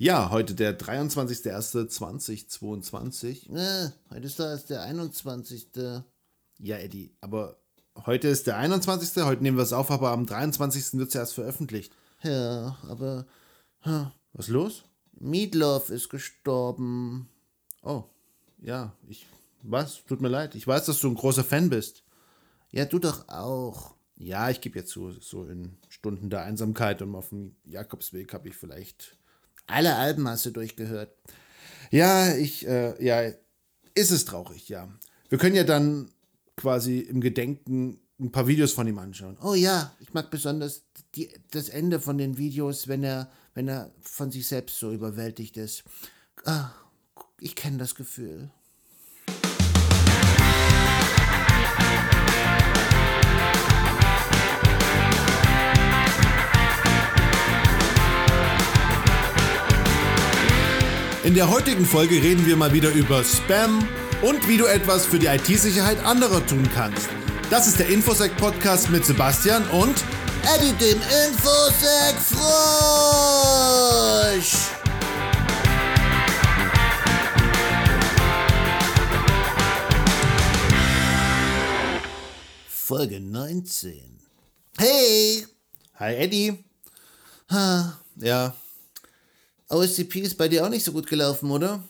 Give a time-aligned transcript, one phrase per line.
[0.00, 3.52] Ja, heute der 23.01.2022.
[3.52, 5.70] Äh, heute ist das der 21.
[6.60, 7.58] Ja, Eddie, aber
[8.06, 9.24] heute ist der 21.
[9.24, 11.00] Heute nehmen wir es auf, aber am 23.
[11.00, 11.92] wird es erst veröffentlicht.
[12.22, 13.26] Ja, aber
[13.82, 14.84] Was ist los?
[15.18, 17.28] Meatloaf ist gestorben.
[17.82, 18.04] Oh,
[18.62, 19.26] ja, ich.
[19.64, 20.04] Was?
[20.04, 20.54] Tut mir leid.
[20.54, 22.04] Ich weiß, dass du ein großer Fan bist.
[22.70, 23.96] Ja, du doch auch.
[24.14, 28.48] Ja, ich gebe jetzt zu, so in Stunden der Einsamkeit und auf dem Jakobsweg habe
[28.48, 29.17] ich vielleicht.
[29.68, 31.14] Alle Alben hast du durchgehört.
[31.90, 33.32] Ja, ich, äh, ja,
[33.94, 34.88] ist es traurig, ja.
[35.28, 36.10] Wir können ja dann
[36.56, 39.38] quasi im Gedenken ein paar Videos von ihm anschauen.
[39.42, 40.82] Oh ja, ich mag besonders
[41.14, 45.56] die, das Ende von den Videos, wenn er, wenn er von sich selbst so überwältigt
[45.56, 45.84] ist.
[46.44, 46.70] Ah,
[47.38, 48.50] ich kenne das Gefühl.
[61.28, 63.86] In der heutigen Folge reden wir mal wieder über Spam
[64.22, 67.10] und wie du etwas für die IT-Sicherheit anderer tun kannst.
[67.50, 70.02] Das ist der Infosec-Podcast mit Sebastian und
[70.54, 72.48] Eddie, dem Infosec Frosch!
[82.70, 84.18] Folge 19.
[84.78, 85.46] Hey!
[85.96, 86.64] Hi Eddie.
[87.50, 88.54] Ha, Ja,
[89.68, 91.82] OSCP ist bei dir auch nicht so gut gelaufen, oder?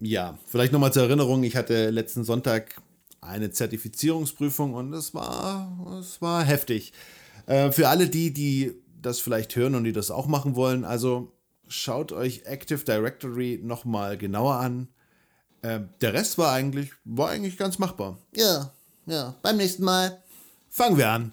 [0.00, 2.76] ja, vielleicht nochmal zur Erinnerung, ich hatte letzten Sonntag
[3.20, 6.92] eine Zertifizierungsprüfung und es war, es war heftig.
[7.46, 11.32] Äh, für alle die, die das vielleicht hören und die das auch machen wollen, also
[11.68, 14.88] schaut euch Active Directory nochmal genauer an.
[15.62, 18.18] Äh, der Rest war eigentlich, war eigentlich ganz machbar.
[18.34, 18.72] Ja,
[19.06, 19.34] ja.
[19.42, 20.22] Beim nächsten Mal.
[20.68, 21.32] Fangen wir an.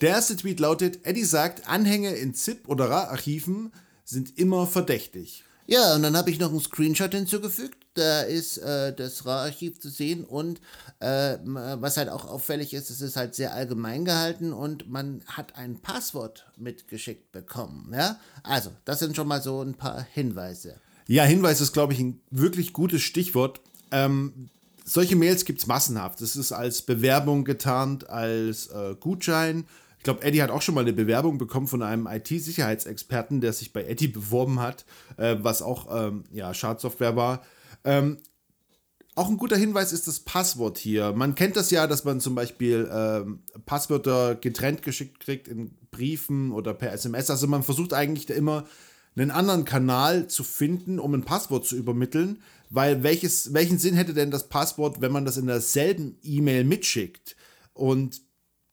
[0.00, 3.72] Der erste Tweet lautet, Eddie sagt, Anhänge in ZIP oder RAR-Archiven
[4.08, 5.44] sind immer verdächtig.
[5.66, 7.76] Ja, und dann habe ich noch einen Screenshot hinzugefügt.
[7.92, 10.62] Da ist äh, das RAR-Archiv zu sehen und
[11.00, 15.56] äh, was halt auch auffällig ist, es ist halt sehr allgemein gehalten und man hat
[15.56, 17.92] ein Passwort mitgeschickt bekommen.
[17.92, 20.80] Ja, also das sind schon mal so ein paar Hinweise.
[21.06, 23.60] Ja, Hinweis ist, glaube ich, ein wirklich gutes Stichwort.
[23.90, 24.48] Ähm,
[24.86, 26.22] solche Mails gibt es massenhaft.
[26.22, 29.66] Das ist als Bewerbung getarnt, als äh, Gutschein.
[29.98, 33.72] Ich glaube, Eddie hat auch schon mal eine Bewerbung bekommen von einem IT-Sicherheitsexperten, der sich
[33.72, 34.86] bei Eddie beworben hat,
[35.16, 37.42] äh, was auch ähm, ja, Schadsoftware war.
[37.84, 38.18] Ähm,
[39.16, 41.12] auch ein guter Hinweis ist das Passwort hier.
[41.12, 46.52] Man kennt das ja, dass man zum Beispiel ähm, Passwörter getrennt geschickt kriegt in Briefen
[46.52, 47.28] oder per SMS.
[47.28, 48.64] Also man versucht eigentlich da immer
[49.16, 54.14] einen anderen Kanal zu finden, um ein Passwort zu übermitteln, weil welches, welchen Sinn hätte
[54.14, 57.34] denn das Passwort, wenn man das in derselben E-Mail mitschickt?
[57.72, 58.20] Und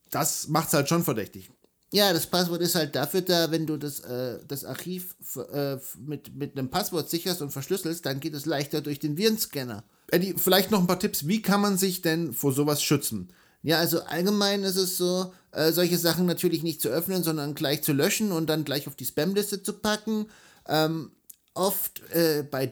[0.10, 1.50] das macht es halt schon verdächtig.
[1.92, 5.16] Ja, das Passwort ist halt dafür da, wenn du das, äh, das Archiv
[5.54, 9.84] äh, mit, mit einem Passwort sicherst und verschlüsselst, dann geht es leichter durch den Virenscanner.
[10.12, 11.28] Eddie, vielleicht noch ein paar Tipps.
[11.28, 13.30] Wie kann man sich denn vor sowas schützen?
[13.62, 17.82] Ja, also allgemein ist es so, äh, solche Sachen natürlich nicht zu öffnen, sondern gleich
[17.82, 20.28] zu löschen und dann gleich auf die Spamliste zu packen.
[20.68, 21.12] Ähm,
[21.54, 22.68] oft äh, bei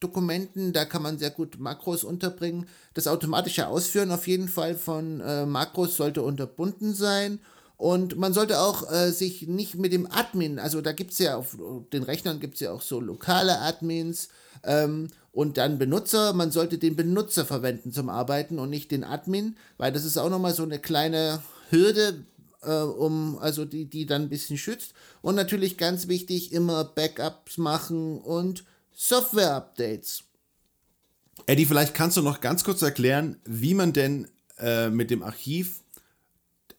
[0.00, 2.68] Doc-Dokumenten, da kann man sehr gut Makros unterbringen.
[2.94, 7.40] Das automatische Ausführen auf jeden Fall von äh, Makros sollte unterbunden sein.
[7.78, 11.36] Und man sollte auch äh, sich nicht mit dem Admin, also da gibt es ja
[11.36, 11.58] auf
[11.92, 14.28] den Rechnern gibt es ja auch so lokale Admins
[14.64, 16.32] ähm, und dann Benutzer.
[16.32, 20.30] Man sollte den Benutzer verwenden zum Arbeiten und nicht den Admin, weil das ist auch
[20.30, 22.24] nochmal so eine kleine Hürde,
[22.62, 24.94] äh, um, also die, die dann ein bisschen schützt.
[25.20, 28.64] Und natürlich ganz wichtig, immer Backups machen und
[28.96, 30.24] Software-Updates.
[31.44, 34.26] Eddie, vielleicht kannst du noch ganz kurz erklären, wie man denn
[34.58, 35.82] äh, mit dem Archiv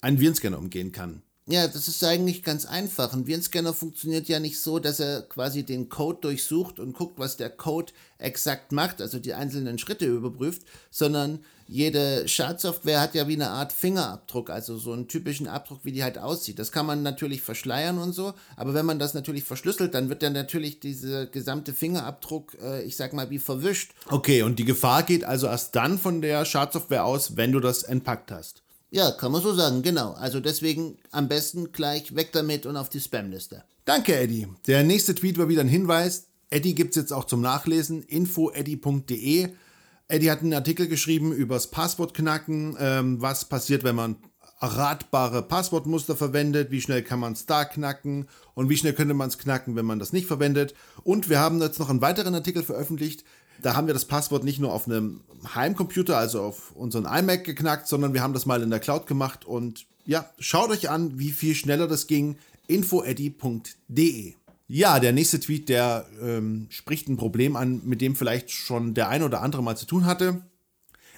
[0.02, 1.22] einen Virenscanner umgehen kann.
[1.46, 3.14] Ja, das ist eigentlich ganz einfach.
[3.14, 7.38] Ein Virenscanner funktioniert ja nicht so, dass er quasi den Code durchsucht und guckt, was
[7.38, 13.36] der Code exakt macht, also die einzelnen Schritte überprüft, sondern jede Schadsoftware hat ja wie
[13.36, 16.60] eine Art Fingerabdruck, also so einen typischen Abdruck, wie die halt aussieht.
[16.60, 20.24] Das kann man natürlich verschleiern und so, aber wenn man das natürlich verschlüsselt, dann wird
[20.24, 23.92] dann natürlich dieser gesamte Fingerabdruck, äh, ich sag mal, wie verwischt.
[24.10, 27.84] Okay, und die Gefahr geht also erst dann von der Schadsoftware aus, wenn du das
[27.84, 28.64] entpackt hast.
[28.90, 30.14] Ja, kann man so sagen, genau.
[30.14, 33.64] Also deswegen am besten gleich weg damit und auf die Spamliste.
[33.84, 34.48] Danke, Eddie.
[34.66, 36.28] Der nächste Tweet war wieder ein Hinweis.
[36.50, 38.04] Eddie gibt es jetzt auch zum Nachlesen.
[38.04, 39.50] infoeddie.de.
[40.08, 42.78] Eddie hat einen Artikel geschrieben übers Passwortknacken.
[42.80, 44.16] Ähm, was passiert, wenn man
[44.62, 46.72] erratbare Passwortmuster verwendet?
[46.72, 48.28] Wie schnell kann man es da knacken?
[48.54, 50.74] Und wie schnell könnte man es knacken, wenn man das nicht verwendet?
[51.04, 53.26] Und wir haben jetzt noch einen weiteren Artikel veröffentlicht.
[53.62, 55.22] Da haben wir das Passwort nicht nur auf einem
[55.54, 59.46] Heimcomputer, also auf unseren iMac geknackt, sondern wir haben das mal in der Cloud gemacht.
[59.46, 62.38] Und ja, schaut euch an, wie viel schneller das ging.
[62.68, 64.36] infoeddy.de
[64.68, 69.08] Ja, der nächste Tweet, der ähm, spricht ein Problem an, mit dem vielleicht schon der
[69.08, 70.42] ein oder andere mal zu tun hatte.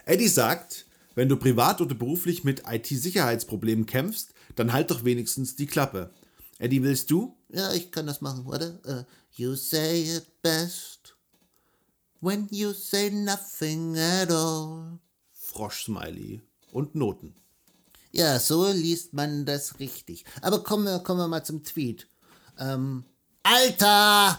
[0.05, 0.85] Eddie sagt,
[1.15, 6.11] wenn du privat oder beruflich mit IT-Sicherheitsproblemen kämpfst, dann halt doch wenigstens die Klappe.
[6.59, 7.35] Eddie, willst du?
[7.49, 8.79] Ja, ich kann das machen, warte.
[8.85, 11.15] Uh, you say it best
[12.21, 14.99] when you say nothing at all.
[15.33, 16.41] Frosch-Smiley
[16.71, 17.35] und Noten.
[18.11, 20.25] Ja, so liest man das richtig.
[20.41, 22.07] Aber kommen wir, kommen wir mal zum Tweet.
[22.59, 23.05] Ähm,
[23.51, 24.37] Alter!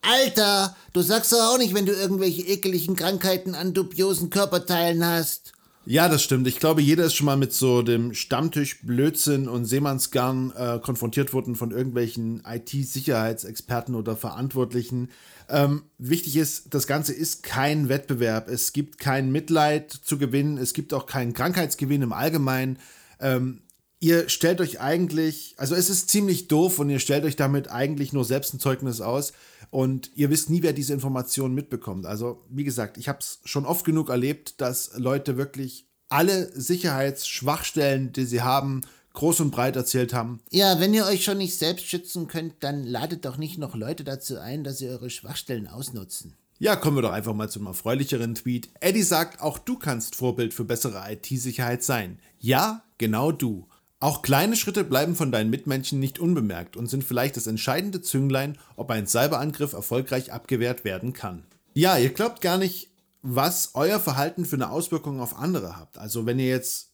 [0.00, 0.76] Alter!
[0.94, 5.52] Du sagst doch auch nicht, wenn du irgendwelche ekeligen Krankheiten an dubiosen Körperteilen hast.
[5.84, 6.46] Ja, das stimmt.
[6.46, 11.34] Ich glaube, jeder ist schon mal mit so dem Stammtisch Blödsinn und Seemannsgarn äh, konfrontiert
[11.34, 15.10] worden von irgendwelchen IT-Sicherheitsexperten oder Verantwortlichen.
[15.50, 18.48] Ähm, wichtig ist, das Ganze ist kein Wettbewerb.
[18.48, 20.56] Es gibt kein Mitleid zu gewinnen.
[20.56, 22.78] Es gibt auch keinen Krankheitsgewinn im Allgemeinen.
[23.20, 23.60] Ähm,
[24.00, 28.12] ihr stellt euch eigentlich, also es ist ziemlich doof und ihr stellt euch damit eigentlich
[28.12, 29.32] nur selbst ein Zeugnis aus
[29.70, 32.06] und ihr wisst nie, wer diese Informationen mitbekommt.
[32.06, 38.12] Also wie gesagt, ich habe es schon oft genug erlebt, dass Leute wirklich alle Sicherheitsschwachstellen,
[38.12, 40.40] die sie haben, groß und breit erzählt haben.
[40.50, 44.04] Ja, wenn ihr euch schon nicht selbst schützen könnt, dann ladet doch nicht noch Leute
[44.04, 46.36] dazu ein, dass sie eure Schwachstellen ausnutzen.
[46.60, 48.68] Ja, kommen wir doch einfach mal zum erfreulicheren Tweet.
[48.80, 52.18] Eddie sagt, auch du kannst Vorbild für bessere IT-Sicherheit sein.
[52.38, 53.68] Ja, genau du.
[54.00, 58.56] Auch kleine Schritte bleiben von deinen Mitmenschen nicht unbemerkt und sind vielleicht das entscheidende Zünglein,
[58.76, 61.44] ob ein Cyberangriff erfolgreich abgewehrt werden kann.
[61.74, 62.90] Ja, ihr glaubt gar nicht,
[63.22, 65.98] was euer Verhalten für eine Auswirkung auf andere habt.
[65.98, 66.92] Also wenn ihr jetzt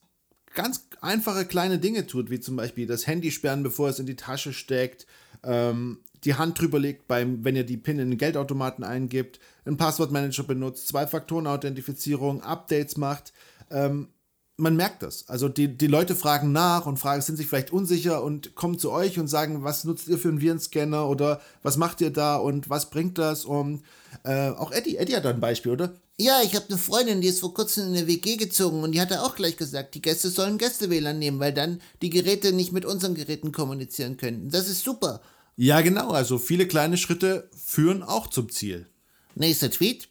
[0.55, 4.15] ganz einfache kleine Dinge tut, wie zum Beispiel das Handy sperren, bevor es in die
[4.15, 5.05] Tasche steckt,
[5.43, 9.77] ähm, die Hand drüber legt, beim, wenn ihr die PIN in den Geldautomaten eingibt, einen
[9.77, 13.31] Passwortmanager benutzt, Zwei-Faktoren-Authentifizierung, Updates macht,
[13.69, 14.09] ähm,
[14.57, 15.27] man merkt das.
[15.27, 18.91] Also die, die Leute fragen nach und fragen, sind sich vielleicht unsicher und kommen zu
[18.91, 22.69] euch und sagen, was nutzt ihr für einen Virenscanner oder was macht ihr da und
[22.69, 23.43] was bringt das?
[23.43, 23.83] Und
[24.23, 25.93] äh, auch Eddie, Eddie hat da ein Beispiel, oder?
[26.17, 29.01] Ja, ich habe eine Freundin, die ist vor kurzem in eine WG gezogen und die
[29.01, 32.85] hatte auch gleich gesagt, die Gäste sollen Gästewähler nehmen, weil dann die Geräte nicht mit
[32.85, 34.49] unseren Geräten kommunizieren können.
[34.49, 35.21] Das ist super.
[35.57, 36.11] Ja, genau.
[36.11, 38.87] Also viele kleine Schritte führen auch zum Ziel.
[39.35, 40.07] Nächster Tweet.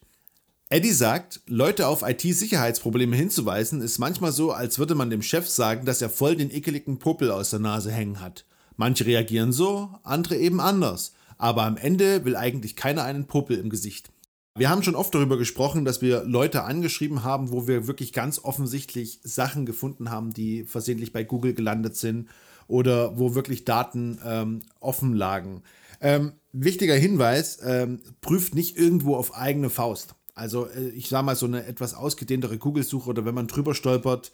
[0.75, 5.85] Eddie sagt, Leute auf IT-Sicherheitsprobleme hinzuweisen, ist manchmal so, als würde man dem Chef sagen,
[5.85, 8.45] dass er voll den ekeligen Popel aus der Nase hängen hat.
[8.75, 11.13] Manche reagieren so, andere eben anders.
[11.37, 14.11] Aber am Ende will eigentlich keiner einen Popel im Gesicht.
[14.57, 18.39] Wir haben schon oft darüber gesprochen, dass wir Leute angeschrieben haben, wo wir wirklich ganz
[18.43, 22.27] offensichtlich Sachen gefunden haben, die versehentlich bei Google gelandet sind
[22.67, 25.63] oder wo wirklich Daten ähm, offen lagen.
[26.01, 30.15] Ähm, wichtiger Hinweis, ähm, prüft nicht irgendwo auf eigene Faust.
[30.35, 34.31] Also äh, ich sage mal, so eine etwas ausgedehntere Google-Suche oder wenn man drüber stolpert,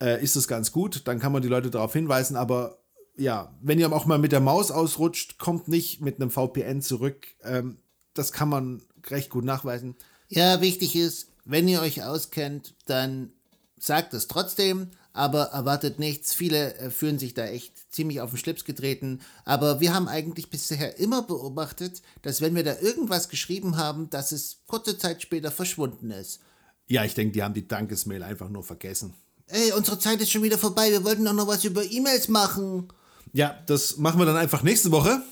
[0.00, 1.02] äh, ist es ganz gut.
[1.06, 2.36] Dann kann man die Leute darauf hinweisen.
[2.36, 2.78] Aber
[3.16, 7.26] ja, wenn ihr auch mal mit der Maus ausrutscht, kommt nicht mit einem VPN zurück.
[7.42, 7.76] Ähm,
[8.14, 9.96] das kann man recht gut nachweisen.
[10.28, 13.32] Ja, wichtig ist, wenn ihr euch auskennt, dann
[13.78, 16.32] sagt es trotzdem aber erwartet nichts.
[16.32, 19.20] Viele äh, fühlen sich da echt ziemlich auf den Schlips getreten.
[19.44, 24.32] Aber wir haben eigentlich bisher immer beobachtet, dass wenn wir da irgendwas geschrieben haben, dass
[24.32, 26.40] es kurze Zeit später verschwunden ist.
[26.88, 29.14] Ja, ich denke, die haben die Dankesmail einfach nur vergessen.
[29.46, 30.90] Ey, unsere Zeit ist schon wieder vorbei.
[30.90, 32.88] Wir wollten doch noch was über E-Mails machen.
[33.32, 35.22] Ja, das machen wir dann einfach nächste Woche.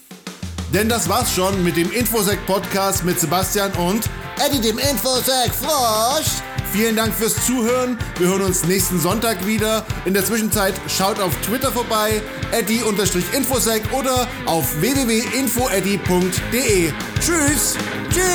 [0.72, 6.49] Denn das war's schon mit dem Infosec Podcast mit Sebastian und Eddie dem Infosec Frosch.
[6.72, 7.96] Vielen Dank fürs Zuhören.
[8.18, 9.84] Wir hören uns nächsten Sonntag wieder.
[10.04, 12.22] In der Zwischenzeit schaut auf Twitter vorbei,
[12.52, 16.92] eddy-infosec oder auf www.infoeddy.de.
[17.20, 17.76] Tschüss!
[18.10, 18.29] Tschüss!